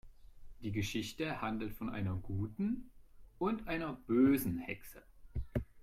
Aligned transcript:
Die 0.61 0.71
Geschichte 0.71 1.41
handelt 1.41 1.75
von 1.75 1.91
einer 1.91 2.15
guten 2.15 2.89
und 3.37 3.67
einer 3.67 3.93
bösen 3.93 4.57
Hexe. 4.57 5.03